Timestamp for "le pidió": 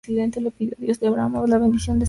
0.07-0.73